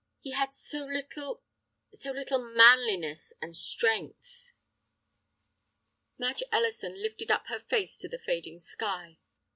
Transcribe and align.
He 0.19 0.31
had 0.31 0.55
so 0.55 0.83
little—so 0.85 2.11
little 2.11 2.39
manliness 2.39 3.33
and 3.39 3.55
strength." 3.55 4.47
Madge 6.17 6.41
Ellison 6.51 6.99
lifted 6.99 7.29
up 7.29 7.45
her 7.49 7.59
face 7.59 7.99
to 7.99 8.07
the 8.07 8.17
fading 8.17 8.57
sky. 8.57 9.19